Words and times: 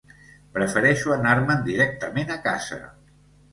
Prefereixo 0.55 1.13
anar-me'n 1.17 1.63
directament 1.69 2.35
a 2.39 2.41
casa. 2.51 2.83